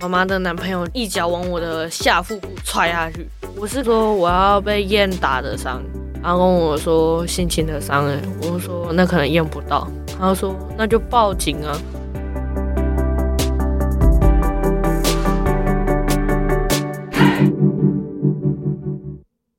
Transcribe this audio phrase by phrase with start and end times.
[0.00, 3.28] 妈妈的男朋友一脚往我的下腹部踹下去。
[3.54, 5.82] 我是说我要被验打的伤，
[6.22, 9.86] 然后跟我说性侵的伤，哎，我说那可能验不到，
[10.18, 11.78] 他说那就报警啊。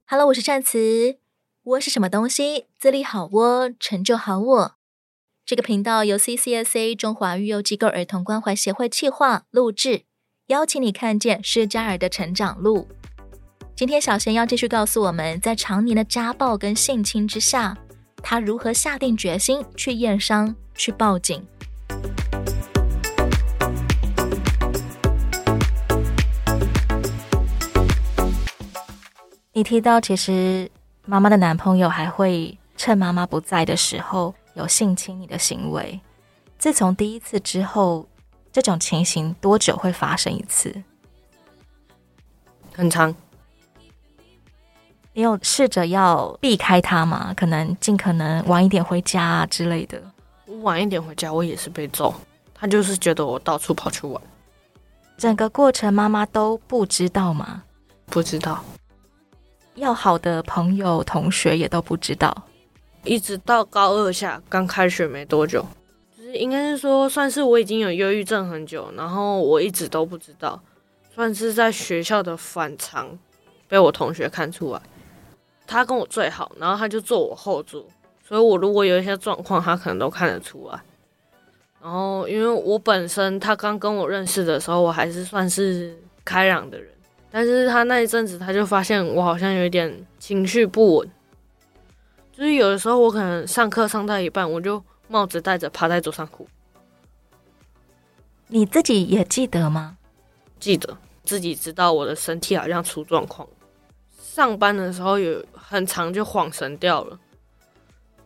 [0.08, 1.18] Hello，我是善慈。
[1.66, 2.66] 窝是什么东西？
[2.80, 4.72] 自立好窝，成就好我。
[5.46, 10.02] 这个频道由 CCSA 中华育幼机构儿童关怀协会企划录制，
[10.52, 12.86] 邀请你看见失家儿的成长路。
[13.74, 17.78] 今天小贤要继续告诉我们，在常年的家暴跟性侵之下，
[18.22, 21.42] 他如何下定决心去验伤、去报警。
[29.54, 30.70] 你提到，其实
[31.06, 36.02] 妈妈的男朋友还会趁妈妈不在的时候有性侵你的行为。
[36.58, 38.06] 自从第一次之后，
[38.52, 40.74] 这种情形多久会发生一次？
[42.74, 43.14] 很长。
[45.14, 47.34] 你有试着要避开他吗？
[47.36, 50.02] 可能尽可能晚一点回家啊之类的。
[50.46, 52.14] 我晚一点回家，我也是被揍。
[52.54, 54.22] 他就是觉得我到处跑去玩。
[55.18, 57.64] 整个过程妈妈都不知道吗？
[58.06, 58.64] 不知道。
[59.76, 62.36] 要好的朋友、同学也都不知道，
[63.04, 65.66] 一直到高二下刚开学没多久，
[66.34, 70.62] 应该是说算是我已经有忧郁症很久，然后我一直都不知道，
[71.14, 73.18] 算是在学校的反常
[73.68, 74.82] 被我同学看出来，
[75.66, 77.86] 他跟我最好，然后他就坐我后座，
[78.24, 80.82] 所以我如果有一些状况，他可能都看得出来。
[81.82, 86.90] 然后因为我本身他刚跟我认识的时候，我还是算是开朗的人。
[87.32, 91.10] 但是他那一阵子，他就发现我好像有一点情绪不稳，
[92.34, 96.48] 就是有的时候我可能上课上到一半，我就帽子戴着趴在桌上哭。
[98.48, 99.98] 你自己也记得吗？
[100.60, 103.46] 记得，自己知道我的身体好像出状况。
[104.18, 107.20] 上班的时候有很长就恍神掉了，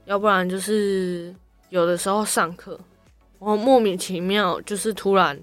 [0.05, 1.35] 要不然就是
[1.69, 2.79] 有的时候上课，
[3.39, 5.39] 我莫名其妙就是突然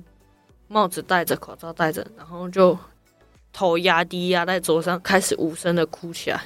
[0.69, 2.79] 帽子戴着，口罩戴着，然后就。
[3.55, 6.43] 头压低压在桌上，开始无声的哭起来。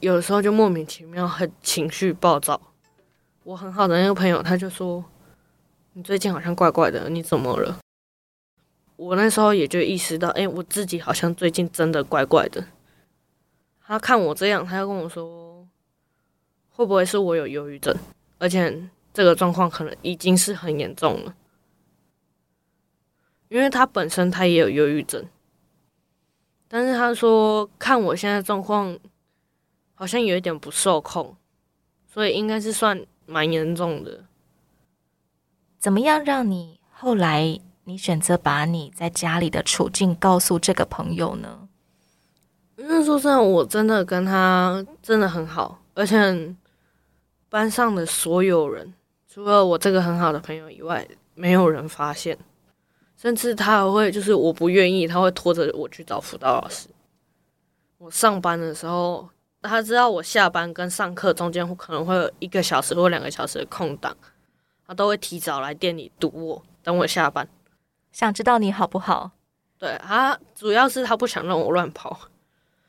[0.00, 2.60] 有的时候就莫名其妙，很情绪暴躁。
[3.44, 5.04] 我很好的那个朋友，他就说
[5.92, 7.78] ：“你最近好像怪怪的，你怎么了？”
[8.96, 12.64] 我那时候也就意识到，哎，我自己好像最近真的怪怪的。
[13.86, 15.68] 他看我这样，他就跟我说
[16.72, 17.94] ：“会不会是我有忧郁症？
[18.38, 21.34] 而且这个状况可能已经是很严重了，
[23.48, 25.22] 因为他本身他也有忧郁症。”
[26.66, 28.98] 但是他说，看我现在状况，
[29.92, 31.36] 好像有一点不受控，
[32.06, 34.24] 所以应该是算蛮严重的。
[35.78, 41.68] 怎么样让你后来你选择把你在家里的处境告诉这个朋友呢？
[42.76, 46.54] 因为说真的，我真的跟他真的很好，而且
[47.48, 48.92] 班上的所有人，
[49.28, 52.36] 除了我这个很好的朋友以外，没有人发现。
[53.16, 56.88] 甚至他还会，就是我不愿意，他会拖着我去找辅导老师。
[57.96, 59.28] 我上班的时候，
[59.68, 64.16] 他知道我下班跟上课中间可能会有一个小时或两个小时的空档，
[64.86, 67.48] 他都会提早来店里堵我，等我下班，
[68.12, 69.30] 想知道你好不好？
[69.78, 72.18] 对，他主要是他不想让我乱跑。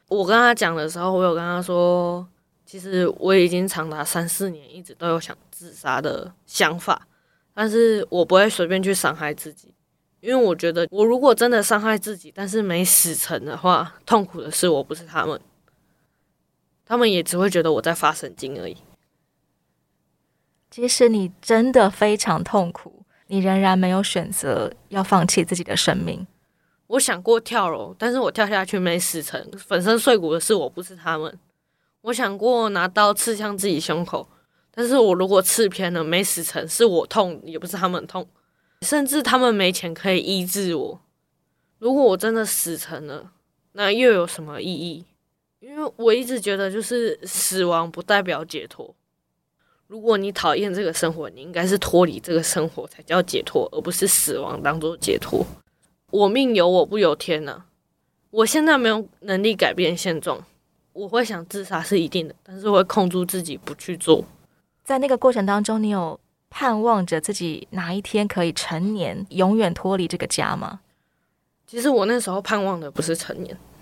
[0.08, 2.26] 我跟他讲的时候，我有跟他说，
[2.66, 7.08] 其实我已经长达三四年一直都有想自杀的想法，
[7.54, 9.74] 但是我不会随便去伤害自己。
[10.22, 15.40] 因为我觉得，我如果真的伤害自己，但是没死成的话，痛苦的是我，不是他们。
[16.86, 18.78] 他们也只会觉得我在发神经而已。
[20.70, 26.28] 即使你真的非常痛苦，你仍然没有选择要放弃自己的生命。
[26.88, 31.40] 我想过跳楼，但是我跳下去没死成，粉身碎骨的是我，不是他们。
[32.02, 34.30] 我想过拿刀刺向自己胸口，
[34.70, 38.28] 但是我如果刺偏了，没死成，是我痛，也不是他们痛。
[38.82, 41.02] 甚至他们没钱可以医治我。
[41.80, 43.32] 如果我真的死成了，
[43.72, 45.06] 那又有什么意义？
[45.60, 48.94] 因为我一直觉得，就是死亡不代表解脱。
[49.88, 55.46] 如果你讨厌这个生活，你应该是脱离这个生活才叫解脱，而不是死亡当做解脱。
[56.12, 57.64] 我命由我不由天呐！
[58.32, 60.44] 我现在没有能力改变现状，
[60.94, 64.24] 我会想自杀是一定的，但是我会控住自己不去做。
[64.84, 66.20] 在那个过程当中，你有？
[66.48, 70.80] 盼望着自己哪一天可以成年，永远脱离这个家吗？
[71.68, 73.75] 其实我那时候盼望的不是成年，我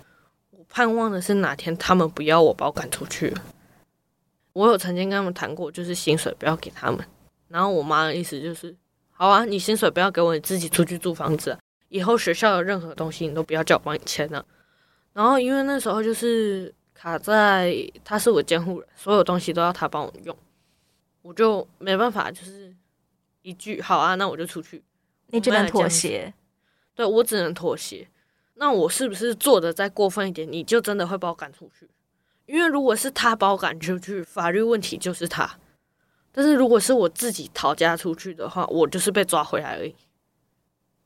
[0.74, 3.32] 盼望的是哪天他们不要我，把我赶出去。
[4.54, 6.98] 我有曾经跟他们谈过，就是薪水不要给他们。
[7.46, 8.74] 然后我妈的意思就是：
[9.12, 11.56] 好啊，你薪水不要给我，你自己出去租房子。
[11.90, 14.44] 以后学校的任何东西你都不要叫我帮你签了。
[15.12, 17.72] 然后因为那时候就是卡在
[18.02, 20.36] 他是我监护人，所有东西都要他帮我用，
[21.22, 22.74] 我就没办法，就是
[23.42, 24.82] 一句好啊，那我就出去。
[25.28, 26.34] 你只能妥协，
[26.96, 28.08] 对，我只能妥协。
[28.54, 31.88] 那我是不是做的再过分一点，你就真的会把我赶出去？
[32.46, 35.58] 因为如果是他把我赶出去，法律问题就是他；
[36.30, 39.94] 但是如果是我自己逃家出去的话，我就是被抓回来而已。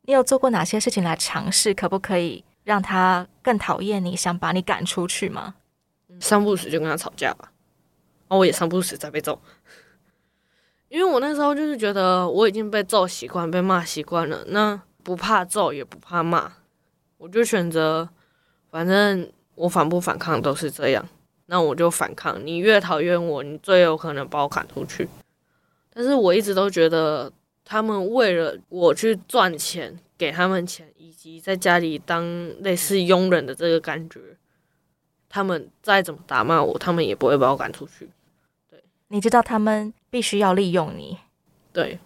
[0.03, 5.55] 你有做过哪些事情来尝试，可不可以让他更讨厌你，想把你赶出去吗？
[6.21, 7.53] 三不五时就跟他吵架吧，
[8.27, 9.41] 然后我也三不五时再被揍，
[10.89, 16.55] 因为我那时候就是觉得我已经被揍习惯，被骂习惯了，那不怕揍也不怕骂，
[17.19, 18.09] 我就选择，
[18.71, 21.07] 反正我反不反抗都是这样，
[21.47, 22.45] 那我就反抗。
[22.45, 25.07] 你越讨厌我，你最有可能把我赶出去。
[25.93, 27.31] 但是我一直都觉得。
[27.71, 32.25] 他们为了我去赚钱，给他们钱，以及在家里当
[32.63, 34.19] 类似佣人的这个感觉，
[35.29, 38.09] 他们再怎么打骂我，他们也不会把我赶出去。
[38.71, 41.19] 对，你知道他们必须要利用你。
[41.71, 41.99] 对，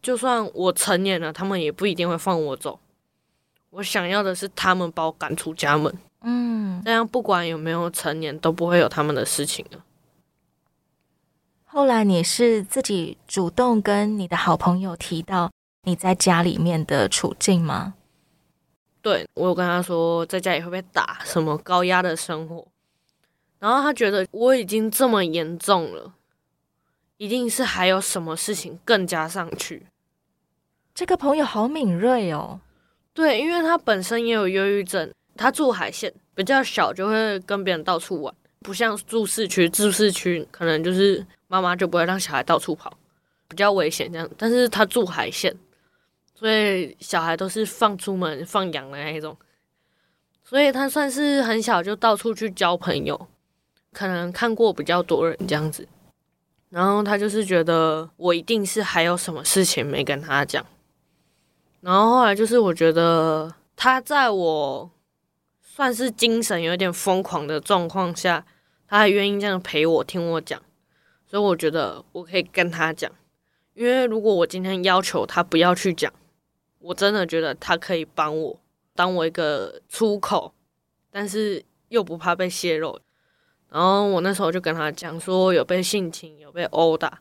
[0.00, 2.80] 就算我成年了，他们也不一定会放我走。
[3.74, 5.92] 我想要的是他们把我赶出家门。
[6.20, 9.84] 嗯，这样不管有没有成年，都不会有他们的事情了。
[11.64, 15.50] 后来你是自己主动跟你的好朋友提到
[15.82, 17.94] 你在家里面的处境吗？
[19.02, 22.66] 对，我有跟他说在家里会被打，什么高压的生活，
[23.58, 26.14] 然后他觉得我已经这么严重了，
[27.16, 29.88] 一定是还有什么事情更加上去。
[30.94, 32.60] 这个朋友好敏锐哦。
[33.14, 41.24] 对，因为他本身也有忧郁症，他住海线，比较小，就会跟别人到处玩，不像住市区，住市区可能就是。
[41.46, 42.92] 妈妈就不会让小孩到处跑，
[43.46, 44.28] 比较危险这样。
[44.36, 45.54] 但是他住海线，
[46.34, 49.36] 所以小孩都是放出门放养的那一种，
[50.42, 53.28] 所以他算是很小就到处去交朋友，
[53.92, 55.86] 可能看过比较多人这样子。
[56.70, 60.66] 然后他就是觉得我一定是还有什么事情没跟他讲。
[61.84, 64.90] 然后后来就是我觉得他在我
[65.60, 68.42] 算是精神有点疯狂的状况下，
[68.88, 70.58] 他还愿意这样陪我听我讲。
[71.26, 73.12] 所以我觉得我可以跟他讲，
[73.74, 76.10] 因为如果我今天要求他不要去讲，
[76.78, 78.58] 我真的觉得他可以帮我
[78.94, 80.54] 当我一个出口，
[81.10, 82.98] 但是又不怕被泄露。
[83.68, 87.18] 然后我那时候就跟他讲说，有被性侵，有被殴打，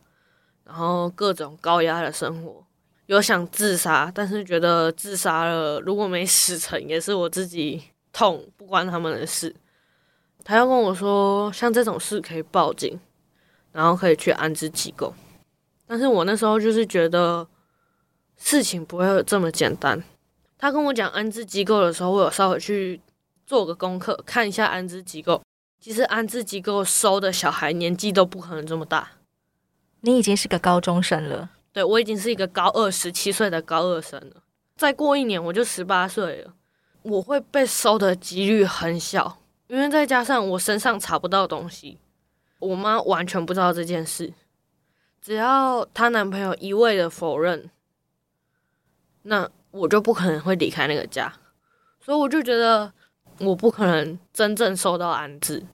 [0.64, 2.66] 然后各种高压的生活，
[3.14, 7.82] 有想自杀，但是觉得自杀了如果没死成也是我自己
[8.12, 9.56] 痛，不关他们的事。
[10.44, 13.00] 他要跟我说，像这种事可以报警。
[13.72, 15.12] 然后可以去安置机构，
[15.88, 17.48] 但是我那时候就是觉得
[18.38, 20.00] 事情不会有这么简单。
[20.60, 23.02] 他跟我讲安置机构的时候，我有稍微去
[23.48, 25.42] 做个功课，看一下安置机构。
[25.80, 29.14] 其实安置机构收的小孩年纪都不可能这么大。
[30.02, 34.44] 你已经是个高中生了，对，我已经是一个高二十七岁的高二生了。
[34.78, 36.54] 再过一年我就十八岁了，
[37.02, 41.98] 我会被收的几率很小，因为再加上我身上查不到东西。
[42.60, 44.32] 我妈完全不知道这件事，
[45.20, 47.70] 只要她男朋友一味的否认，
[49.24, 51.34] 那我就不可能会离开那个家，
[52.00, 52.94] 所以我就觉得
[53.40, 55.66] 我不可能真正受到安置。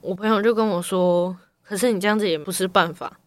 [0.00, 3.18] 我朋友就跟我说：“可是你这样子也不是办法。”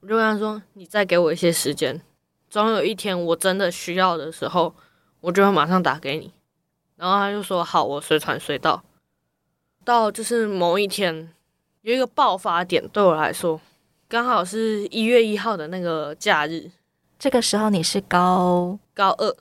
[0.00, 2.00] 我就跟他说：“你再给我一些时间，
[2.48, 4.74] 总有一天我真的需要的时候，
[5.20, 6.32] 我就会马上打给你。”
[6.96, 8.82] 然后他就说：“好，我随传随到。”
[9.84, 11.32] 到就是某一天。
[11.82, 13.58] 有一个爆发点，对我来说，
[14.06, 16.70] 刚好是一月一号的那个假日。
[17.18, 19.34] 这个时候你是高高二，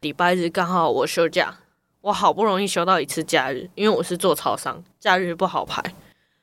[0.00, 1.54] 礼拜日刚好我休假，
[2.00, 5.82] 我好不容易休到一次假日，因为我是做超商，假日不好排。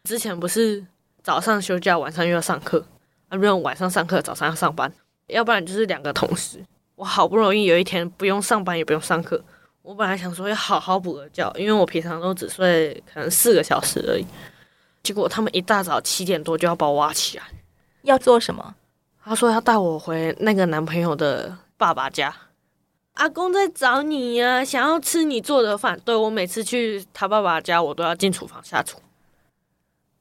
[0.04, 0.86] 之前不是
[1.24, 2.86] 早上休假，晚上又要上课，
[3.30, 4.92] 啊，不用晚上上课，早上要上班，
[5.28, 6.64] 要不然就是两个同时。
[6.96, 9.42] 我好不容易有一天不用上班，也不用上课，
[9.82, 14.26] 我本来想说要好好补个觉，因为我平常都只睡可能四个小时而已。
[15.02, 17.44] 结果他们一大早七点多就要把我挖起来，
[18.02, 18.76] 要做什么？
[19.24, 22.36] 他说要带我回那个男朋友的爸爸家，
[23.14, 25.98] 阿公在找你呀，想要吃你做的饭。
[26.04, 29.00] 对，我每次去他爸爸家，我都要进厨房下厨。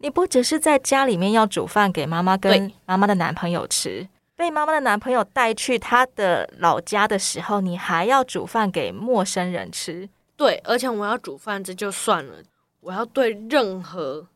[0.01, 10.09] 你不只是在家里面要煮饭给妈妈跟妈妈的男朋友吃，被妈妈的男朋友带去他的老家的时候，你还要煮饭给陌生人吃。
[10.37, 12.35] 对，而且我要煮饭，这就算了，
[12.81, 14.29] 我要对任何。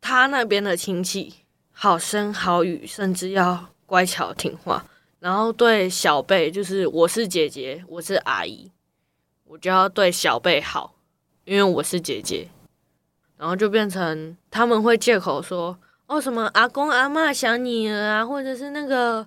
[0.00, 1.32] 他那边的亲戚
[1.70, 4.84] 好声好语，甚至要乖巧听话，
[5.20, 8.72] 然后对小辈就是我是姐姐，我是阿姨，
[9.44, 10.94] 我就要对小辈好，
[11.44, 12.48] 因为我是姐姐。
[13.36, 19.26] 然后就变成他们会借口说哦什么阿公阿嬷想你了啊，或者是那个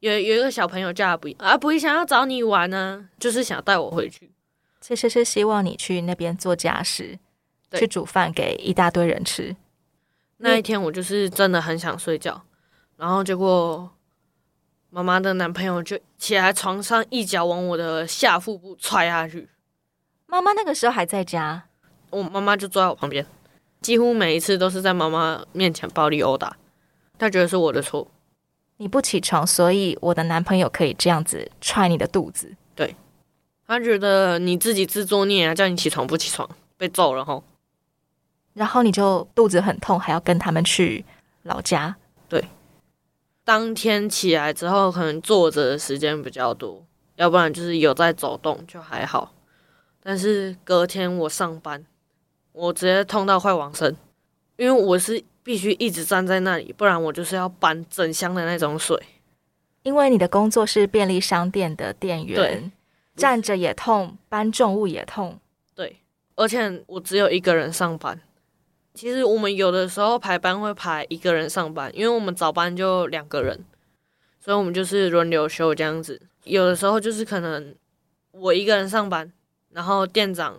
[0.00, 4.30] 有有一个小朋友叫阿布阿布想要找你玩呢，就是想带我回去。
[4.80, 7.18] 其实是希望你去那边做家事，
[7.72, 9.56] 去煮饭给一大堆人吃。
[10.36, 12.42] 那一天我就是真的很想睡觉，
[12.96, 13.90] 然后结果
[14.90, 19.48] 妈妈的男朋友就起来床上一脚往我的下腹部踹下去。
[20.26, 21.64] 妈妈那个时候还在家。
[22.10, 23.26] 我妈妈就坐在我旁边，
[23.80, 26.56] 几乎每一次都是在妈妈面前暴力殴打。
[27.18, 28.06] 她觉得是我的错，
[28.76, 32.54] 你不起床，所以我的男朋友可以这样子踹你的肚子。
[32.74, 32.94] 对，
[33.66, 37.42] 她觉得你自己自作孽啊，叫你起床不起床，被揍了吼。
[38.54, 41.04] 然后你就肚子很痛，还要跟他们去
[41.42, 41.96] 老家。
[42.28, 42.44] 对，
[43.44, 46.84] 当天起来之后，可能坐着的时间比较多，
[47.16, 49.32] 要不然就是有在走动就还好。
[50.02, 51.84] 但是隔天我上班。
[52.56, 53.94] 我直接痛到快往生，
[54.56, 58.98] 因为我是必须一直站在那里，不然我就是要搬整箱的那种水。
[59.82, 62.72] 因为你的工作是便利商店的店员，
[63.14, 65.38] 站着也痛，搬重物也痛。
[65.74, 65.98] 对，
[66.34, 68.18] 而且我只有一个人上班。
[68.94, 73.62] 其实我们有的时候排班会排一个人上班，因为我们早班就两个人，
[74.40, 76.22] 所以我们就是轮流休这样子。
[76.44, 77.74] 有的时候就是可能
[78.30, 79.30] 我一个人上班，
[79.72, 80.56] 然后店长。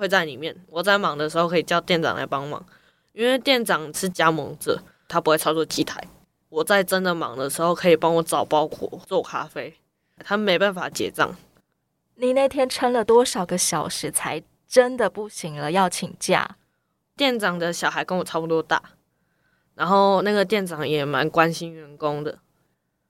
[0.00, 2.64] 会在里面，我在忙的时候可以叫店长来帮忙，
[3.12, 6.02] 因为店长是加盟者，他不会操作机台。
[6.48, 9.76] 我在真的忙的时候，可以帮我找包裹、做咖啡，
[10.24, 11.36] 他没办法结账。
[12.14, 16.56] 你那天撑了多少个小时才真的不行了，要请假？
[17.14, 18.82] 店长的小孩跟我差不多大，
[19.74, 22.38] 然后那个店长也蛮关心员工的，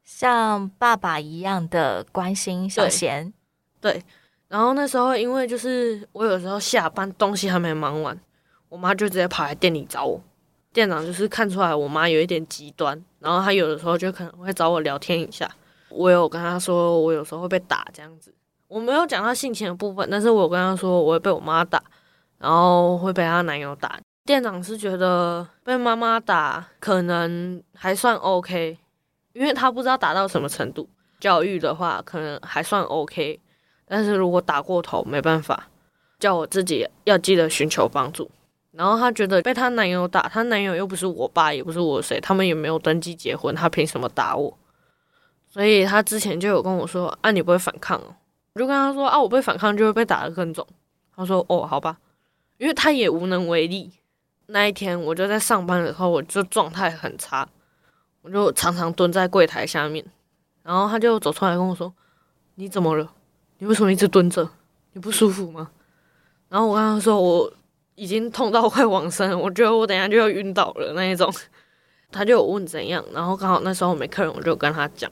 [0.02, 3.32] 像爸爸一样的关心小贤。
[3.80, 3.92] 对。
[3.92, 4.04] 对
[4.50, 8.18] 然后那时候，因为就是我有时候下班东西还没忙完，
[8.68, 10.20] 我妈就直接跑来店里找我。
[10.72, 15.48] 店长就是看出来我妈有一点极端，然后他有的时候就可能会找我聊天一下。
[15.88, 18.34] 我有跟他说，我有时候会被打这样子。
[18.66, 21.80] 我没有讲到性情的部分，但是我有跟他说我会被我妈打，
[22.38, 24.00] 然后会被她男友打。
[24.24, 28.76] 店长是觉得被妈妈打可能还算 OK，
[29.32, 30.88] 因为他不知道打到什么程度。
[31.20, 33.40] 教育的话，可能还算 OK。
[33.92, 35.66] 但是如果打过头，没办法，
[36.20, 38.30] 叫我自己要记得寻求帮助。
[38.70, 44.56] 然后她觉得被她男友打，她男友又不是我爸，也不是我谁，他们也没有登记结婚，她凭什么打我？
[45.48, 48.14] 所以她之前就有跟我说：“啊，你不会反抗哦？”
[48.54, 50.64] 就跟她说：“啊，我被反抗就会被打得更重。”
[51.16, 51.98] 她说：“哦，好吧。”
[52.58, 53.90] 因为她也无能为力。
[54.46, 57.48] 那一天我就在上班的时候，我就状态很差，
[58.22, 60.04] 我就常常蹲在柜台下面。
[60.62, 61.92] 然后她就走出来跟我说
[62.54, 63.12] ：“你怎么了？”
[63.60, 64.46] 你为什么一直蹲着？
[64.92, 65.70] 你不舒服吗？
[66.48, 67.52] 然后我跟他说，我
[67.94, 71.32] 已经痛到快往生，我觉得我等一下就要晕倒了那一种。
[72.12, 75.08] 他就有问怎样，然后刚好那时候我没客人，我就跟他讲，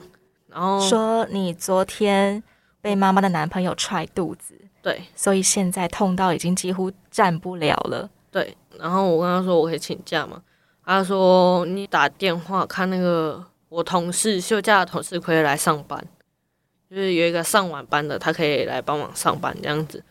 [0.48, 2.42] 然后说你昨天
[2.80, 8.10] 被妈妈的男朋友踹肚子，对，所以现在痛到已经几乎站不了了。
[8.32, 10.42] 对，然后我跟他说我可以请假吗？
[10.84, 16.04] 他说你打电话看那个我同事休假的同事可以来上班。
[16.90, 20.02] 就是有一个上晚班的，他可以来帮忙上班这样子。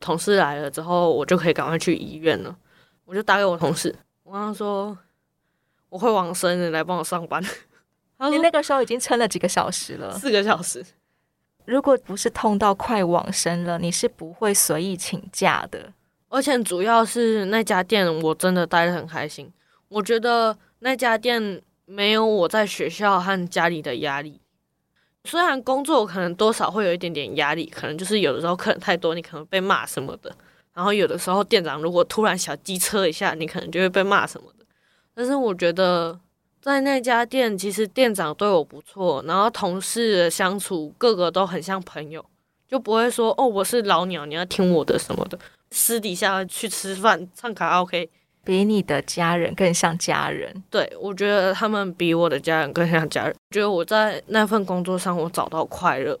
[0.00, 2.56] 同事来了之后，我就可以赶快去医院了。
[3.04, 4.96] 我就打给我同事，我跟他说
[5.88, 7.42] 我会往生，你来帮我上班。
[8.30, 10.18] 你那个时候已经撑了几个小时了？
[10.18, 10.84] 四个小时。
[11.66, 15.92] 如果不是痛到快往生了，你是不会随意请假的。
[16.28, 19.52] 而且主要是那家店我真的待得很开心。
[19.88, 24.40] 我觉得那家店没有我在学校和家里的压力。
[25.24, 30.34] 虽然工作可能多少会有一点点压力，可能就是有的时候客人太多，你可能被骂什么的。
[30.74, 34.64] 然后有的时候店长如果突然小机车一下，你可能就会被骂什么的。
[35.14, 36.18] 但是我觉得
[36.60, 42.24] 在那家店，其实店长对我不错，然后同事的相处个个都很像朋友，
[42.68, 45.38] 就不会说哦，我是老鸟，你要听我的什么的。
[45.70, 48.10] 私底下去吃饭、唱卡拉 OK。
[48.44, 53.34] 比你的家人更像家人，对，我觉得他们比我的家人更像家人。
[53.50, 56.18] 觉得我在那份工作上，我找到快乐，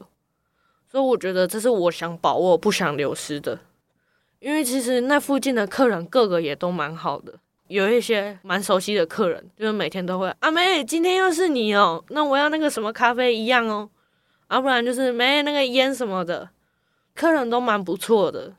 [0.90, 3.58] 所以我觉得这是我想把握、不想流失的。
[4.40, 7.32] 因为其实那附近的客人个个也都蛮好的，
[7.68, 13.88] 有一些蛮熟悉的客人，就是每天都会阿妹，今天又是你哦，那我要那个什么咖啡一样哦，
[14.50, 16.50] 要不然就是没那个烟什么的，
[17.14, 18.52] 客人都蛮不错的。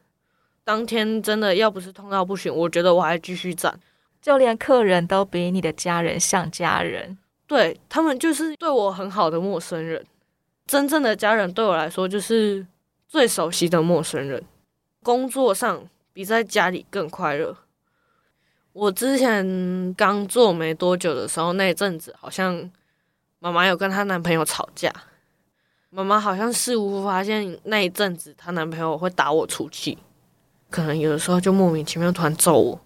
[0.66, 3.80] 当天真的要不是痛到不行，我觉得我还继续站。
[4.22, 10.04] 就连客人都比你的家人像家人，对，他们就是对我很好的陌生人。
[10.66, 12.66] 真正的家人对我来说就是
[13.08, 14.44] 最熟悉的陌生人。
[15.04, 17.56] 工作上比在家里更快乐。
[18.74, 22.68] 我之前刚做没多久的时候，那一阵子好像
[23.38, 24.92] 妈妈有跟她男朋友吵架。
[25.92, 30.00] 妈妈好像似乎发现那一阵子她男朋友会打我出气，
[30.76, 32.82] 可能有的时候就莫名其妙突然揍我。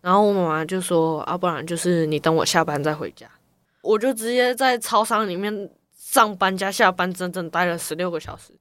[0.00, 3.30] 然后我妈妈就说：“啊，不然就是你等我下班再回家。”
[3.82, 8.52] 我就直接在超商里面上班加下班，整整待了十六个小时。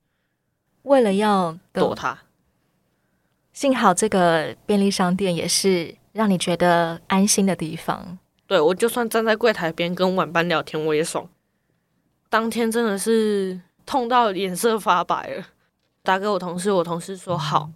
[0.84, 2.18] 为了要躲他，
[3.52, 8.18] 幸好这个便利商店也是让你觉得安心的地方。
[8.46, 11.28] 对，我就算站在柜台边跟晚班聊天，我也爽。
[12.30, 15.46] 当天真的是痛到脸色发白了，
[16.04, 17.70] 打给我同事，我同事说好，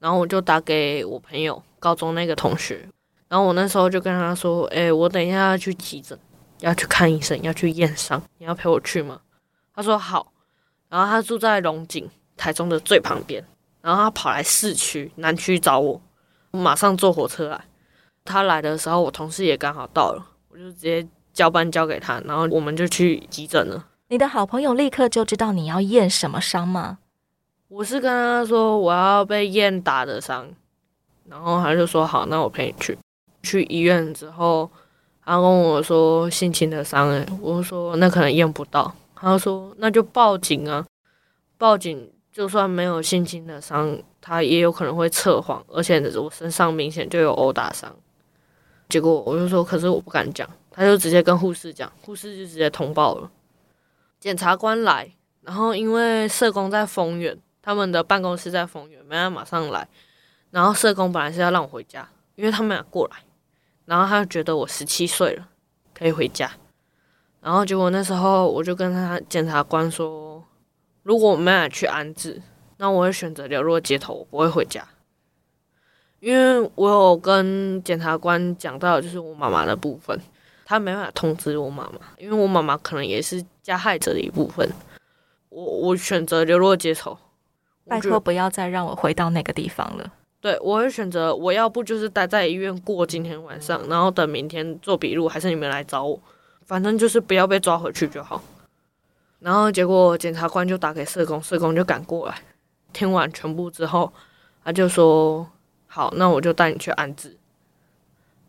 [0.00, 2.88] 然后我就打给我朋友高中那个同学，
[3.28, 6.18] 然后我那时候就跟他说：“哎，我等一下要去急诊，
[6.58, 9.20] 要去看医生，要去验伤，你要陪我去吗？”
[9.72, 10.32] 他说好，
[10.88, 12.10] 然后他住在龙井。
[12.36, 13.44] 台中的最旁边，
[13.82, 16.00] 然后他跑来市区南区找我，
[16.52, 17.64] 我马上坐火车来。
[18.24, 23.84] 他来的时候，我同事也刚好到了，我就直接交班交给他，然后我们就去急诊了。
[24.08, 27.00] 你的好朋友立刻就知道你要验什么伤吗？
[27.70, 30.46] 我是跟他说我要被验打的伤，
[31.28, 32.98] 然后他就说好，那我陪你去。
[33.42, 34.68] 去医院之后，
[35.24, 40.84] 他跟我说性侵的伤，哎，我说那可能验不到，他说那就报警啊，
[41.56, 42.12] 报警。
[42.32, 47.92] 就算没有性侵的伤，他也有可能会测谎，而且我身上明显就有殴打伤。
[48.88, 53.28] 结果我就说，可是我不敢讲，他就直接跟护士讲，护士就直接通报了。
[54.20, 55.10] 检察官来，
[55.42, 59.88] 然后因为社工在丰原，他们的办公室在丰原，没办法马上来。
[60.50, 63.16] 然后社工本来是要让我回家，因为他们俩过来，
[63.84, 65.48] 然后他就觉得我十七岁了，
[65.94, 66.50] 可以回家。
[67.40, 70.44] 然后结果那时候我就跟他检察官说。
[71.02, 72.40] 如果我没法去安置，
[72.76, 74.86] 那我会选择流落街头，我不会回家，
[76.20, 80.20] 因为我有跟检察官讲到，就是我妈妈的部分，
[80.66, 84.70] 他没办法通知我妈妈，因为我妈妈可能也是加害者的一部分。
[85.48, 87.18] 我我选择流落街头，
[87.90, 90.12] 拜托不要再让我回到那个地方了。
[90.40, 96.18] 对，我会选择，我要不就是待在医院过今天晚上，然后等明天做笔录，还是你们来找我，
[96.64, 98.40] 反正就是不要被抓回去就好。
[99.40, 102.38] 然后结果检察官就打给社工，社工就赶过来，
[102.92, 104.10] 听完全部之后，
[104.64, 105.46] 他就说
[105.86, 107.36] ：“好，那我就带你去安置。”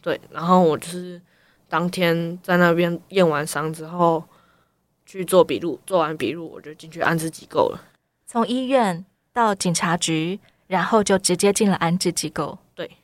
[0.02, 1.22] 对，然后我就是
[1.68, 4.24] 当天在那边验完伤之后
[5.06, 7.82] 去做笔录，做完笔录我就进去安置机构了。
[8.26, 12.58] 从医院到警察局，然后就直接进了安置机构。
[12.76, 12.98] 对，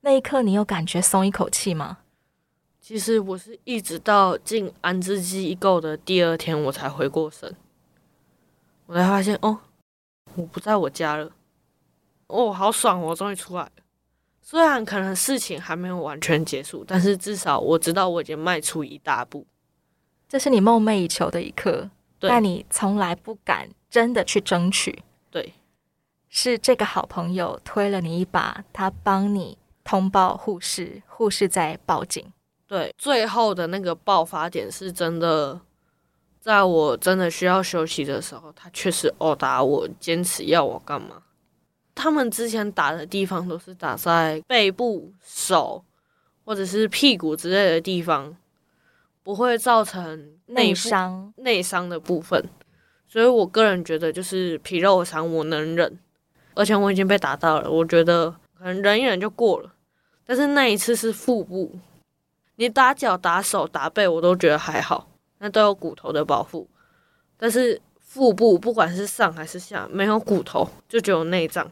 [0.00, 1.98] 那一刻你有感觉松一口气吗？
[2.80, 7.54] 其实我是一直到进安置机构的第二天，我才回过神，
[8.86, 9.60] 我才发现哦，
[10.34, 11.30] 我不在我家了，
[12.28, 13.70] 哦，好爽，我终于出来了。
[14.42, 19.46] 虽然可能事情还没有完全结束，但是至少我知道我已经迈出一大步。
[20.26, 25.02] 这是你梦寐以求的一刻，对，但你从来不敢真的去争取。
[25.30, 25.54] 对，
[26.28, 32.24] 是这个好朋友推了你一把，他帮你通报护士，护士在报警。
[32.66, 35.60] 对，最后的那个爆发点是真的，
[36.40, 41.24] 在我真的需要休息的时候，他确实殴打我，坚持要我干嘛。
[41.92, 45.84] 他们之前打的地方都是打在背部、手
[46.44, 48.36] 或者是屁股之类的地方，
[49.24, 52.42] 不会造成内伤、内伤的部分。
[53.10, 55.98] 所以我个人觉得，就是皮肉伤我能忍，
[56.54, 59.72] 而且我已经被打到了，我觉得可能忍一忍就过了。
[60.24, 61.72] 但是那一次是腹部。
[62.54, 66.68] 你打脚、打手、打背，我都觉得还好，那都有骨头的保护。
[67.36, 71.68] 但是腹部不管是上还是下，没有骨头，就只有内脏。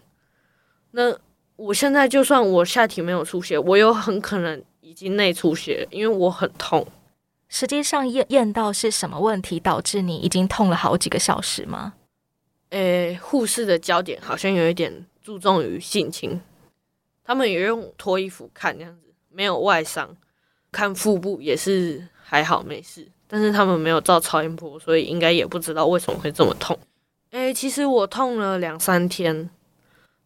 [0.91, 1.17] 那
[1.55, 6.85] 我现在就算我下体没有出血，我有很可能已经内出血，因为我很痛。
[7.49, 11.95] 实际上验验到是什么问题导致你已经痛了好几个小时吗？
[12.71, 16.41] 诶，护士的焦点好像有一点注重于性侵，
[17.25, 20.17] 他们也用脱衣服看这样子，没有外伤。
[20.71, 26.79] 看腹部也是还好没事，但是他们没有照超音波，所以应该也不知道为什么会这么痛。
[27.31, 29.49] 诶，其实我痛了两三天，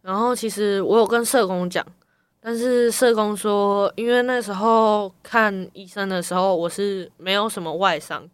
[0.00, 1.86] 然后其实我有跟社工讲，
[2.44, 8.28] 但是社工说，因为那时候看医生的时候我是没有什么外伤，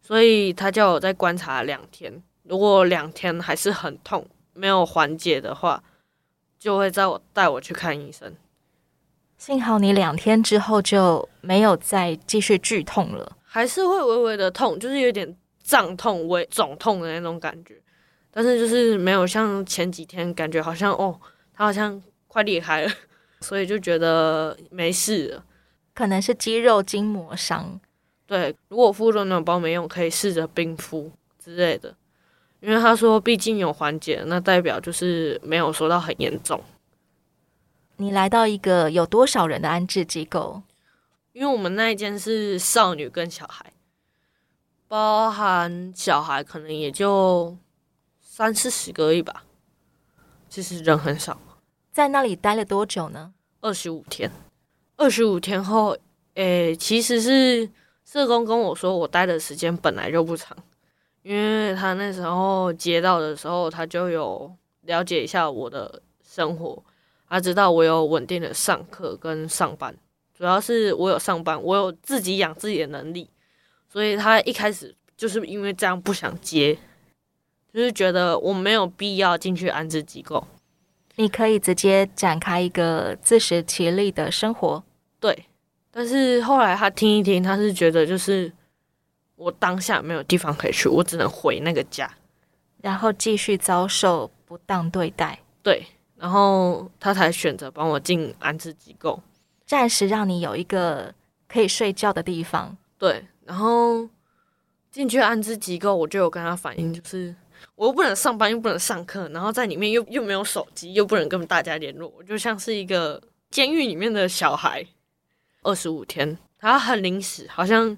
[0.00, 5.80] 所以他叫我再观察两天，如果两天还是很痛，没有缓解的话，
[6.58, 8.34] 就会带我带我去看医生。
[9.38, 17.80] 幸好你两天之后就没有再继续剧痛了，还是会微微的痛，就是有点胀痛微肿痛的那种感觉，
[18.32, 21.16] 但是就是没有像前几天感觉好像哦，
[21.54, 22.92] 它好像快裂开了，
[23.42, 25.44] 所以就觉得没事了，
[25.92, 27.80] 可能是肌肉筋膜伤。
[28.24, 31.94] 对，如果敷暖暖包没用，可以试着冰敷之类的，
[32.60, 36.62] 因为他说毕竟有缓解，那代表就是没有说到很严重。
[37.96, 40.62] 你来到一个有多少人的安置机构？
[41.32, 43.72] 因为我们那一间是少女跟小孩，
[44.88, 47.56] 包含小孩可能也就
[48.20, 49.44] 三四十个亿吧，
[50.48, 51.38] 其实人很少。
[51.92, 53.34] 在那里待了多久呢？
[53.60, 54.30] 二十五天。
[54.96, 55.94] 二十五天后，
[56.34, 57.68] 诶、其实是
[58.02, 60.56] 社工跟我说，我待的时间本来就不长，
[61.22, 64.50] 因为他那时候接到的时候，他就有
[64.82, 66.82] 了解一下我的生活。
[67.28, 69.94] 他知道我有稳定的上课跟上班，
[70.34, 73.28] 主要是我有上班，我有自己养自己的能力，
[73.86, 76.78] 所以他一开始就是因为这样不想接，
[77.70, 80.46] 就是觉得我没有必要进去安置机构，
[81.16, 84.82] 你可以直接展开一个自食其力的生活。
[85.20, 85.46] 对，
[85.90, 88.52] 但是后来他听一听，他是觉得就是
[89.36, 92.10] 我当下没有地方可以去，我只能回那个家，
[92.80, 95.38] 然后继续遭受不当对待。
[95.62, 95.86] 对。
[96.14, 99.20] 然后他才选择帮我进安置机构，
[99.66, 101.12] 暂时让你有一个
[101.48, 102.76] 可以睡觉的地方。
[102.96, 104.08] 对，然后
[104.88, 107.34] 进去安置机构，我就有跟他反映，就是
[107.74, 114.86] 我又不能上班，又不能上课，然后在里面又又没有手机，又不能跟大家联络，我就像是一个监狱里面的小孩。
[115.62, 117.96] 二十五天，他很临时，好像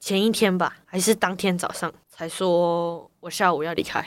[0.00, 4.04] 前一天吧，还是当天早上才说我下午要离开。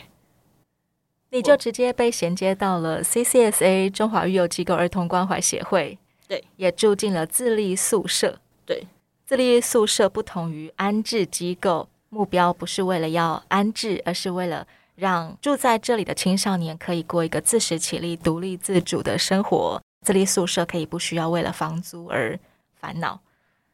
[1.29, 8.85] 你就直接被衔接到了 CCSA 中华育幼机构儿童关怀协会，对，也住进了自立宿舍，对，
[9.25, 14.67] 自立宿舍不同于安置机构，目标不是为了要安置，而是为了
[15.01, 19.81] 让住在这里的青少年可以过一个自食其力、独立自主的生活。
[20.05, 22.39] 自立宿舍可以不需要为了房租而
[22.75, 23.19] 烦恼。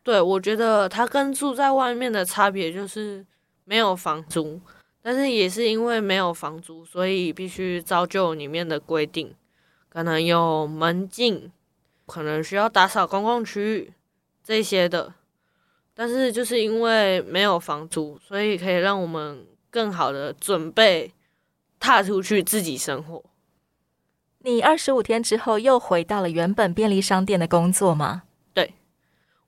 [0.03, 3.25] 对，我觉得它跟住在外面的差别就是
[3.65, 4.61] 没有房租。
[5.01, 9.35] 但是也是因为没有房租，所以必须照旧里面的规定，
[9.89, 11.51] 可能有门禁，
[12.05, 13.91] 可能需要打扫公共区域
[14.41, 15.13] 这些的。
[15.93, 21.11] 但是就是因为没有房租，所以可以让我们更好的准备
[21.79, 23.23] 踏出去自己生活。
[24.39, 28.23] 你二十五天之后又回到了原本便利商店的工作吗？
[28.53, 28.73] 对，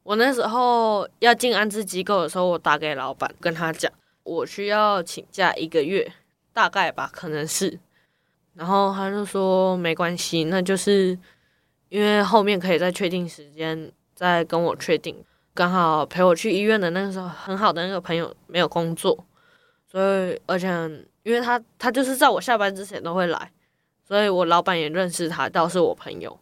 [0.03, 3.91] 我那时候要进安置机构的时候，我打给老板跟他讲。
[4.23, 6.11] 我需要请假一个月，
[6.53, 7.79] 大概吧，可能是。
[8.53, 11.17] 然后他就说没关系，那就是
[11.87, 15.23] 因为后面可以再确定时间，再跟我确定。
[15.53, 19.25] 刚好陪我去医院的那个时候，很好的那个朋友没有工作，
[19.89, 20.67] 所以而且
[21.23, 23.51] 因为他他就是在我下班之前都会来，
[24.07, 26.39] 所以我老板也认识他，倒是我朋友。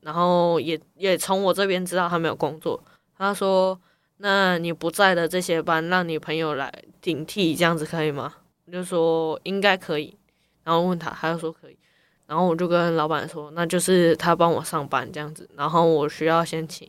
[0.00, 2.82] 然后也也从我这边知道他没有工作，
[3.16, 3.80] 他说。
[4.22, 8.34] 那你不在的这些班，让你朋友来顶替，这样子可以吗？
[8.66, 10.14] 我就说应该可以，
[10.62, 11.78] 然后问他，他就说可以，
[12.26, 16.86] 然后我就跟老板说，那就是他帮我上班这样子，然后我需要先请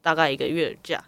[0.00, 1.04] 大概一个月的假。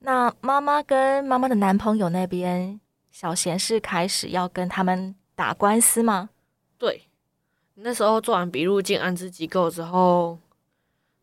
[0.00, 2.78] 那妈妈跟妈妈的男朋友那边，
[3.12, 6.30] 小贤是开始要跟他们打官司吗？
[6.76, 7.02] 对，
[7.74, 10.40] 那时候做完笔录进安置机构之后，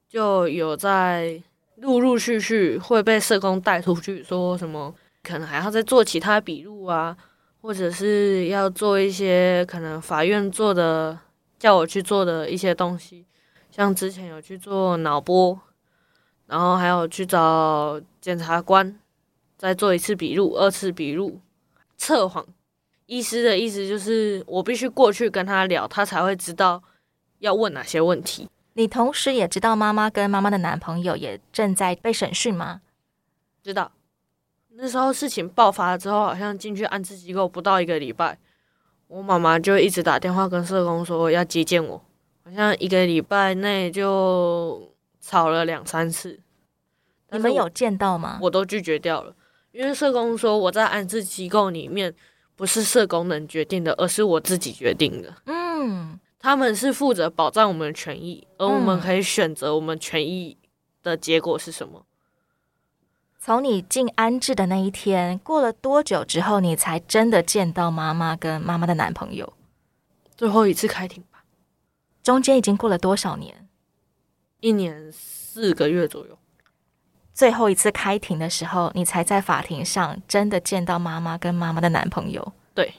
[0.07, 1.43] 就有在。
[1.81, 7.15] 陆陆续续会被社工带出去，说什么可能还要再做其他笔录啊，
[7.61, 11.17] 或者是要做一些可能法院做的
[11.57, 13.25] 叫我去做的一些东西，
[13.71, 15.57] 像之前有去做脑波，
[16.47, 18.99] 然后还有去找检察官
[19.57, 21.39] 再做一次笔录，二次笔录，
[21.99, 22.43] 测谎。
[23.05, 26.81] 医师的意思就是我必须过去跟他聊，他才会知道
[27.39, 28.49] 要问哪些问题。
[28.73, 32.81] 你同时也知道妈妈跟妈妈的男朋友也正在被审讯吗？
[33.61, 33.91] 知道。
[34.69, 38.37] 那时候事情爆发了之后，好像进去安置机构不到一个礼拜，
[39.07, 42.01] 我妈妈就一直打电话跟社工说要接见我，
[42.45, 46.39] 好像一个礼拜内就吵了两三次。
[47.31, 48.39] 你们有见到吗？
[48.43, 49.35] 我都拒绝掉了，
[49.71, 52.13] 因为社工说我在安置机构里面
[52.55, 55.35] 不是社工能决定的，而是我自己决定的。
[55.45, 56.19] 嗯。
[56.41, 60.57] 他们是负责保障我们的权益，而我们可以选择我们权益
[61.03, 62.05] 的结果是什么。
[63.37, 69.51] 从你进安置的那一天，过了多久之后，你才真的见到妈妈跟妈妈的男朋友？
[70.37, 71.43] 最后一次开庭吧。
[72.23, 73.67] 中间已经过了多少年？
[74.61, 76.38] 一年四个月左右。
[77.39, 82.51] 最后一次开庭的时候，你才在法庭上真的见到妈妈跟妈妈的男朋友。
[82.73, 82.95] 对，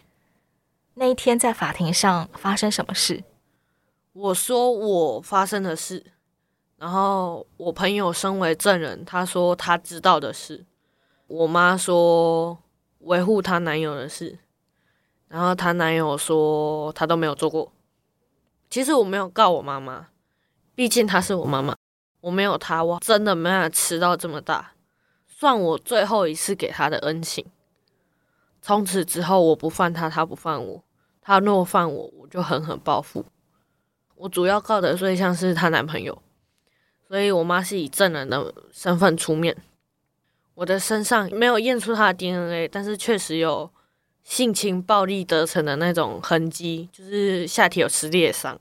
[0.95, 3.23] 那一天在法庭上发生什么事？
[4.15, 6.03] 我说我发生的事，
[6.79, 10.65] 然后我朋友身为证人，他说他知道的事。
[11.27, 12.57] 我妈说
[13.01, 14.39] 维护她男友的事，
[15.29, 17.71] 然后她男友说他都没有做过。
[18.71, 20.09] 其实我没有告我妈妈，
[20.75, 21.77] 毕竟她是我妈妈，
[22.21, 24.73] 我没有他，我真的没办法吃到这么大，
[25.27, 27.45] 算我最后一次给他的恩情。
[28.63, 30.85] 从此之后，我不犯他，他不犯我，
[31.23, 33.25] 他若犯我，我就狠狠报复。
[34.17, 36.23] 我主要告的对象是她男朋友，
[37.09, 39.57] 所以我妈是以证人的身份出面。
[40.53, 43.71] 我的身上没有验出他的 DNA，但是确实有
[44.23, 48.61] 性侵暴力得逞的那种痕迹，就是下体有撕裂伤，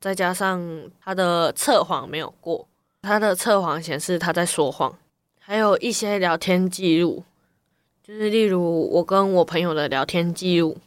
[0.00, 2.66] 再加上他的测谎没有过，
[3.02, 4.96] 他的测谎显示他在说谎，
[5.38, 7.24] 还有一些聊天记录，
[8.02, 10.78] 就是例如我跟我朋友的聊天记录，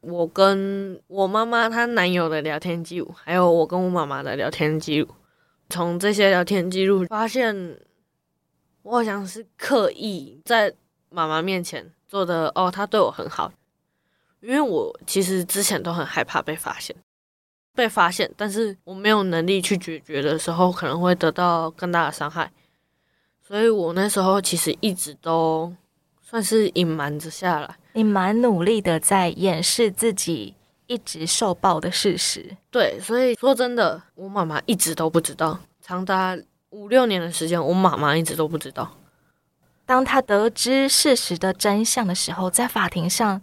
[0.00, 5.08] 我跟我妈妈她男友的聊天记录，还有我跟我妈妈的聊天记录，
[5.70, 7.78] 从这些聊天记录发现。
[8.84, 10.74] 我好像是刻意在
[11.08, 13.52] 妈妈面前做的哦，她对我很好，
[14.40, 16.96] 因为我其实之前都很害怕被发现，
[17.74, 22.50] 被发现，但是我没有能力去解决的时候，可能会得到更大的伤害，
[23.46, 25.72] 所以我那时候其实一直都
[26.20, 27.76] 算是隐瞒着下来。
[27.92, 30.54] 你蛮努力的在掩饰自己
[30.86, 32.56] 一直受暴的事实。
[32.70, 36.38] 对，所以说真的，我妈妈一直都不知道，长达。
[36.70, 38.96] 五六年的时间，我妈妈一直都不知道。
[39.84, 43.42] 当她得知事实的真相的时候，在法庭上，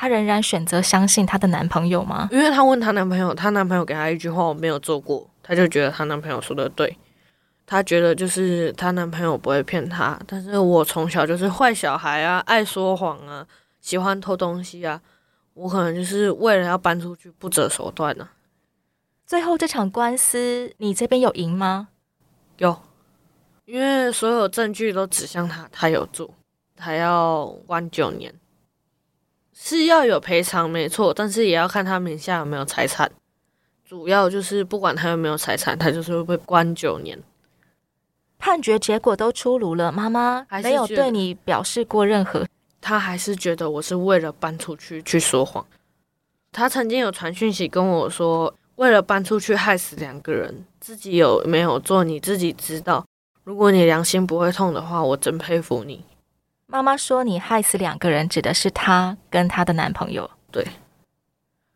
[0.00, 2.28] 她仍然选择相信她的男朋友吗？
[2.30, 6.96] 因为她问她男朋友，她男朋友给她一句话：“我没有做过。”她就觉得她男朋友说的对。
[7.66, 13.44] 她觉得就是她男朋友不会骗她，但是我从小就是坏小孩啊，爱说谎啊，
[13.80, 15.00] 喜欢偷东西啊，
[15.54, 18.30] 我可能就是为了要搬出去，不择手段呢、啊。
[19.26, 21.88] 最后这场官司，你这边有赢吗？
[22.58, 22.80] 有，
[23.64, 26.32] 因为所有证据都指向他，他有做，
[26.76, 28.32] 他要关九年，
[29.60, 33.10] 是要有赔偿没错，但是也要看他名下有没有财产，
[33.84, 37.18] 主要就是不管他有没有财产，他就是会被关九年。
[38.38, 42.46] 判决结果都出炉了，妈妈没有对你表示过任何，
[42.80, 45.66] 他还是觉得我是为了搬出去去说谎。
[46.52, 48.54] 他曾经有传讯息跟我说。
[48.78, 53.04] 为了搬出去害死两个人，自己有没有做你自己知道。
[53.42, 56.04] 如果你良心不会痛的话，我真佩服你。
[56.70, 60.30] 妈妈说你害死两个人，指的是她跟她的男朋友。
[60.52, 60.66] 对，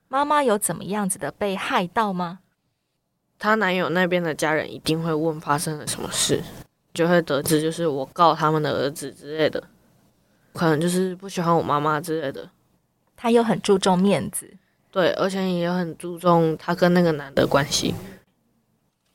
[0.07, 2.40] 妈妈有怎么样子的被害到吗？
[3.38, 6.42] 她男友那边的家人一定会问发生了什么事，
[6.92, 9.64] 就会得知就是我告他们的儿子之类的，
[10.52, 12.50] 可能就是不喜欢我妈妈之类的。
[13.16, 14.52] 她又很注重面子。
[14.90, 17.94] 对，而且也很注重她跟那个男的关系。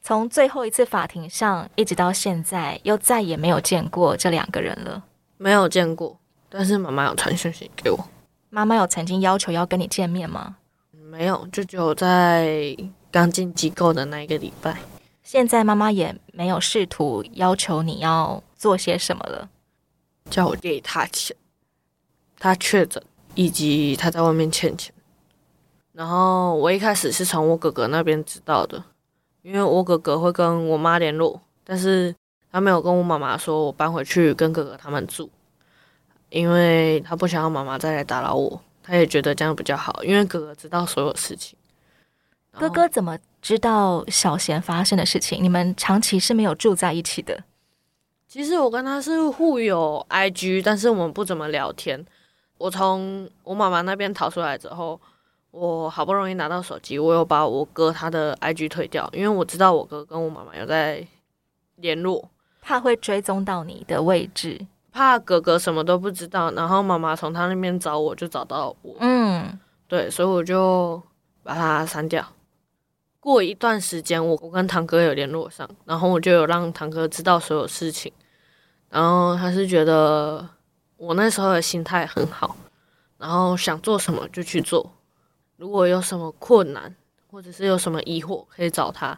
[0.02, 5.04] 从最后一次法庭上一直到现在，又再也没有见过这两个人了。
[5.38, 6.20] 没有见过，
[6.50, 8.08] 但是妈妈有传讯息给我。
[8.50, 10.58] 妈妈有曾经要求要跟你见面吗？
[10.92, 12.76] 没有，就只有在
[13.12, 14.78] 刚进机构的那一个礼拜。
[15.24, 19.50] 现在妈妈也没有试图要求你要做些什么了，
[20.30, 21.36] 叫我给他钱。
[22.40, 23.04] 他确诊，
[23.36, 24.94] 以及他在外面欠钱。
[25.92, 28.84] 然后我一开始是从我哥哥那边知道的，
[29.42, 32.16] 因为我哥哥会跟我妈联络，但是
[32.58, 35.30] 他没有跟我妈妈说我搬回去跟哥哥他们住，
[36.30, 41.56] 因为他不想要妈妈再来打扰我，他也觉得这样比较好，因为哥哥知道所有事情。
[42.54, 45.44] 哥哥怎么知道小贤发生的事情？
[45.44, 47.44] 你们长期是没有住在一起的。
[48.28, 52.04] 其实我跟他是互有 IG，但是我们不怎么聊天。
[52.58, 55.00] 我从我妈妈那边逃出来之后。
[55.50, 61.08] 我好不容易拿到手机，我又把我哥他的 IG 退掉，因为我知道我哥跟我妈妈有在
[61.78, 62.30] 联络，
[62.68, 71.02] 怕会追踪到你的位置，怕哥哥什么都不知道，然后妈妈从他那边找我就找到我，嗯，对，所以我就
[71.44, 72.28] 把他删掉。
[73.22, 78.12] 过一段时间，我我跟堂哥有联络上，然后我就有让堂哥知道所有事情，
[78.90, 80.46] 然后他是觉得
[80.98, 82.58] 我那时候的心态很好，
[83.18, 84.92] 然后想做什么就去做。
[85.56, 86.94] 如果有什么困难，
[87.32, 89.18] 或者是有什么疑惑，可以找他。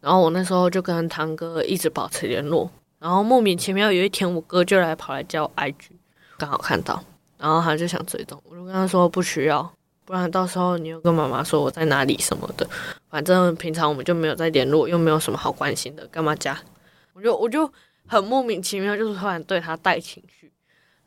[0.00, 2.70] 然后我那时候就跟堂哥一直保持联络。
[2.98, 5.90] 然后莫名其妙有一天，我哥就来跑来叫我 IG，
[6.36, 7.02] 刚好看到，
[7.38, 9.72] 然后他就想追踪，我就跟他说不需要，
[10.04, 12.68] 不然到时候你又跟妈妈说我在哪里什么的。
[13.08, 16.58] 反正平常我们就没有在联络，又没有什么好关心的，干嘛加？
[17.14, 17.70] 我就我就
[18.06, 20.52] 很莫名其妙，就是突然对他带情绪，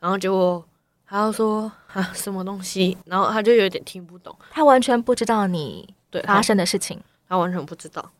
[0.00, 0.66] 然后结果
[1.06, 8.10] 他就说啊什么东西，然后他就有点听不懂，他完全不知道你对发生的事情，他完全不知道。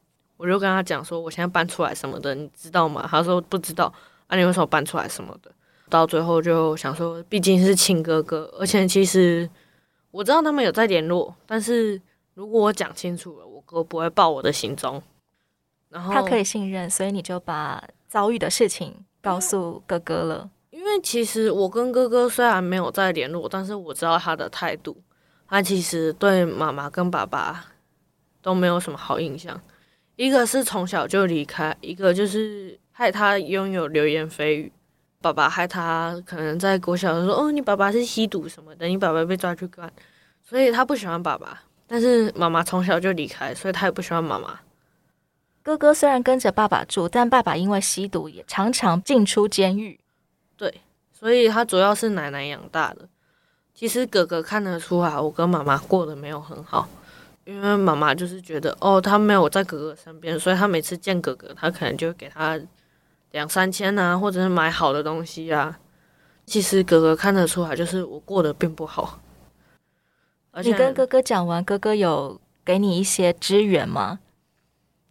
[0.42, 3.06] 我就跟他讲说，我现在搬出来什么的，你知道吗？
[3.08, 3.84] 他说不知道。
[4.26, 5.48] 啊，你为什么搬出来什么的？
[5.88, 9.48] 到最后就想说，毕竟是亲哥哥，而且其实
[10.10, 12.00] 我知道他们有在联络，但是
[12.34, 15.00] 如果我讲清楚了，我哥不会报我的行踪。
[15.90, 20.50] 然后他可以信任，所以你就把遭遇的事情告诉哥哥了。
[20.70, 24.96] 因为其实我跟哥哥虽然没有在联络，但是我知道他的态度，
[25.46, 27.66] 他其实对妈妈跟爸爸
[28.40, 29.60] 都没有什么好印象。
[30.22, 34.70] 一个是从小就离开，一个就是害他拥有流言蜚语。
[35.20, 39.92] 爸爸害他可能在国小的时候：“哦，你爸爸是吸毒什么的，你爸爸被抓去关。”
[40.40, 41.60] 所以他不喜欢爸爸。
[41.88, 44.60] 但是妈妈从小就离开，所以他也不喜欢妈妈。
[45.60, 49.98] 哥哥虽然跟着爸爸住，但爸爸因为吸毒也常常进出监狱。
[50.56, 50.82] 对，
[51.12, 53.08] 所以他主要是奶奶养大的。
[53.74, 56.88] 其实哥哥看得出来，我跟妈妈过得没有很好。
[57.44, 62.60] 因为妈妈就是觉得哦，他没有在哥哥身边，所以他每次见哥哥，他可能就给他
[63.32, 65.78] 两三千啊，或者是买好的东西啊。
[66.46, 69.20] 其实哥哥看得出来，就是我过得并不好。
[70.52, 74.20] 而且你跟哥哥讲完，哥哥有给你一些支援吗？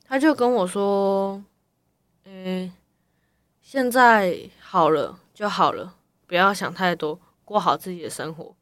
[0.05, 1.43] 他就跟我说
[2.25, 2.71] ：“嗯，
[3.61, 5.95] 现在好了就好了，
[6.27, 8.55] 不要想太多，过好自己的生活。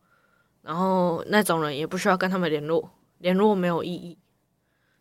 [0.62, 4.18] 然后那种人也不需要跟他们联络。”联络没有意义。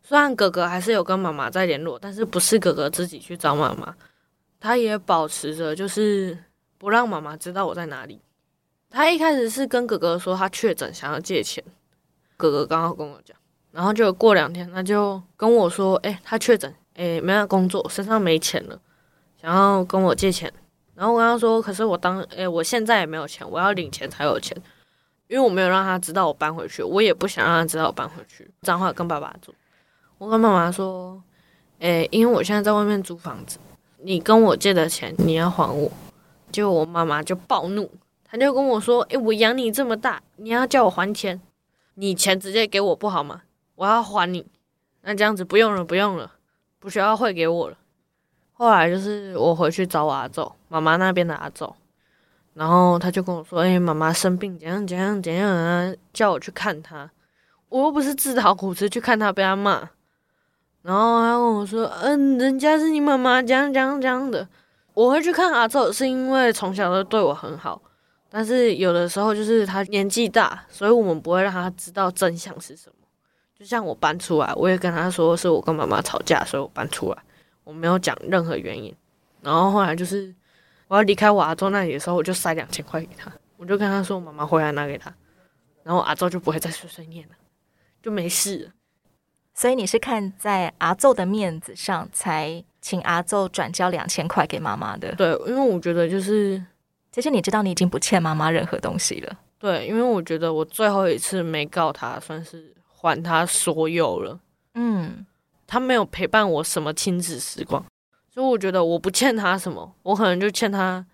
[0.03, 3.95] 虽然哥哥还是有跟妈妈在联络，但是不是哥哥自己去找妈妈，
[4.61, 6.39] 他也保持着就是
[6.79, 8.21] 不让妈妈知道我在哪里。
[8.91, 11.63] 他一开始是跟哥哥说他确诊，想要借钱。
[12.39, 13.37] 哥哥刚好跟我讲，
[13.73, 18.81] 然后就过两天他就跟我说：“哎，他确诊，哎，没有工作，身上没钱了，
[19.41, 20.51] 想要跟我借钱。”
[20.95, 24.57] 然后我跟他说：“可是我当，哎，我现在也没有钱，我要领钱才有钱。”
[25.29, 28.51] 因为我没有让他知道我搬回去，我也不想让他知道我搬回去。
[28.63, 29.53] 彰化跟爸爸住，
[30.17, 31.23] 我跟妈妈说
[31.81, 33.59] ：“诶、因为我现在在外面租房子，
[33.99, 35.91] 你跟我借的钱你要还我。”
[36.51, 37.91] 结果我妈妈就暴怒，
[38.25, 41.39] 她就跟我说：“诶、我养你这么大，你要叫我还钱？
[41.95, 43.43] 你钱直接给我不好吗？
[43.75, 44.47] 我要还你。
[45.03, 46.33] 那这样子不用了，不用了，
[46.79, 47.77] 不需要汇给我了。”
[48.55, 51.73] 后来就是我回去找我阿祖，妈妈那边的阿祖。
[52.59, 57.09] 然后他就跟我说：“哎、妈妈生病，怎样怎样怎样啊，叫我去看她。
[57.69, 59.89] 我又不是自讨苦吃去看她，被他骂。
[60.83, 64.49] 然后他跟我说：‘嗯，人家是你妈妈，这样这样这样的。’
[64.93, 67.81] 我会去看阿祖，是因为从小都对我很好。
[68.29, 73.07] 但是有的时候就是他年纪大，所以我们不会让他知道真相是什么。
[73.57, 77.19] 就像我搬出来，我也跟他说是我跟妈妈吵架，所以我搬出来，
[77.63, 78.93] 我没有讲任何原因。
[79.43, 80.35] 然后后来就是。”
[80.89, 85.15] 我要离开我阿周那里的时候，我就塞两千块给他，我就跟他说：“妈妈回来拿给他。”
[85.85, 87.35] 然后阿周就不会再碎碎念了，
[88.03, 88.71] 就没事了。
[89.55, 95.15] 所以你是看在阿周的面子上，才请阿周转交两千块给妈妈的？
[95.15, 96.63] 对，因为我觉得就是，
[97.11, 99.37] 其实你知道你已经不欠妈妈任何东西了。
[99.59, 104.39] 对，因为我觉得我最后一次没告他，算是还他所有了。
[104.75, 105.27] 嗯，
[105.67, 107.85] 他没有陪伴我什么亲子时光。
[108.39, 111.05] 所以我觉得我不欠他什么，我可能就欠他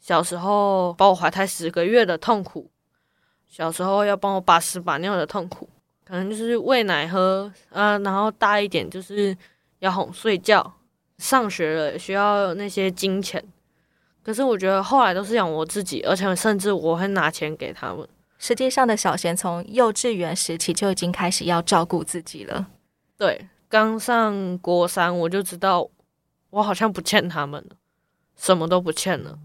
[0.00, 2.70] 小时候把我怀胎十个月的痛苦，
[3.46, 5.68] 小时候要帮我把屎把尿的痛苦，
[6.06, 9.36] 可能就是喂奶喝，啊，然后大一点就是
[9.80, 10.72] 要哄睡觉，
[11.18, 13.44] 上学了需要那些金钱。
[14.22, 18.08] 可是我觉得后来都是养我自己，而且甚至我会拿钱给他们。
[18.38, 22.66] 实际上的小贤从幼稚园时期就已经开始要照顾自己了。
[23.18, 25.90] 对，刚上国三我就知道。
[26.54, 27.76] 我好像不欠他们了，
[28.36, 29.36] 什么都不欠了。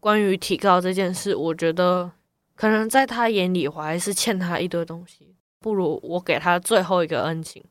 [0.00, 2.10] 关于提高这件事，我觉得
[2.56, 5.36] 可能在他眼里，我还是欠他一堆东西。
[5.60, 7.62] 不如我给他最后一个恩情，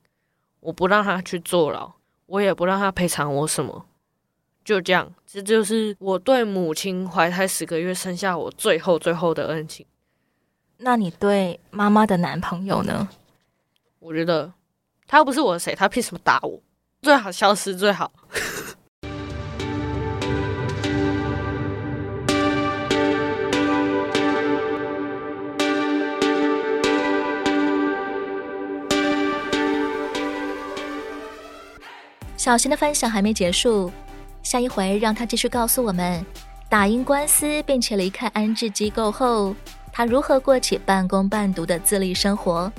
[0.61, 1.91] 我不让他去坐牢，
[2.27, 3.85] 我也不让他赔偿我什么。
[4.63, 9.85] 就这样，这就是我对母亲怀胎十个月生下我最后最后的恩情。
[10.77, 13.09] 那你对妈妈的男朋友呢？
[13.99, 14.53] 我觉得
[15.05, 16.57] 他又不是我的谁，他凭什么打我？
[17.01, 18.13] 最好消失最好。
[32.41, 33.91] 小贤的分享还没结束，
[34.41, 36.25] 下一回让他继续告诉我们，
[36.67, 39.55] 打赢官司并且离开安置机构后，
[39.93, 42.73] 他如何过起半工半读的自立生活。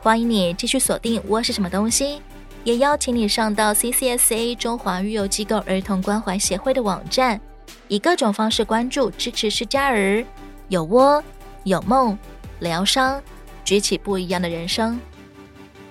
[0.00, 2.16] 欢迎你继续锁定《窝是什么东西》，
[2.62, 7.40] 也邀请你上到 CCSA 中华育幼机构儿童关怀协会的网站，
[7.88, 10.22] 以各种方式关注支持失家儿，
[10.68, 11.24] 有窝
[11.62, 12.18] 有梦，
[12.60, 13.18] 疗伤，
[13.64, 15.00] 举起不一样的人生。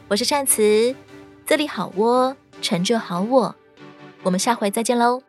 [0.08, 0.96] 我是善慈，
[1.48, 3.56] 自立好窝，成就好我。
[4.24, 5.22] 我们下回再见喽。